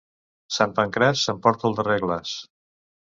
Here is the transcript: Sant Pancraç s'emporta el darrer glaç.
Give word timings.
Sant 0.55 0.71
Pancraç 0.79 1.25
s'emporta 1.25 1.69
el 1.71 1.77
darrer 1.81 1.99
glaç. 2.07 2.37